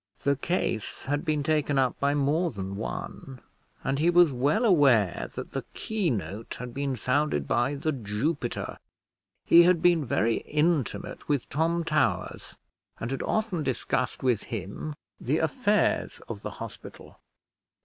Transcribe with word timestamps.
The 0.23 0.35
case 0.35 1.05
had 1.05 1.23
been 1.23 1.43
taken 1.43 1.77
up 1.77 1.99
by 1.99 2.15
more 2.15 2.49
than 2.49 2.75
one; 2.75 3.39
and 3.83 3.99
he 3.99 4.09
was 4.09 4.31
well 4.31 4.65
aware 4.65 5.29
that 5.35 5.51
the 5.51 5.63
keynote 5.75 6.55
had 6.57 6.73
been 6.73 6.95
sounded 6.95 7.47
by 7.47 7.75
The 7.75 7.91
Jupiter. 7.91 8.79
He 9.45 9.61
had 9.61 9.79
been 9.79 10.03
very 10.03 10.37
intimate 10.37 11.29
with 11.29 11.47
Tom 11.49 11.83
Towers, 11.83 12.57
and 12.99 13.11
had 13.11 13.21
often 13.21 13.61
discussed 13.61 14.23
with 14.23 14.45
him 14.45 14.95
the 15.19 15.37
affairs 15.37 16.19
of 16.27 16.41
the 16.41 16.49
hospital. 16.57 17.19